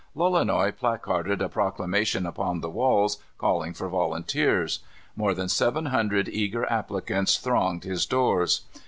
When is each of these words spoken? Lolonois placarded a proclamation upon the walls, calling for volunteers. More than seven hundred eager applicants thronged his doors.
Lolonois 0.15 0.71
placarded 0.71 1.43
a 1.43 1.47
proclamation 1.47 2.25
upon 2.25 2.61
the 2.61 2.71
walls, 2.71 3.19
calling 3.37 3.71
for 3.71 3.87
volunteers. 3.87 4.79
More 5.15 5.35
than 5.35 5.47
seven 5.47 5.85
hundred 5.85 6.27
eager 6.27 6.65
applicants 6.71 7.37
thronged 7.37 7.83
his 7.83 8.07
doors. 8.07 8.61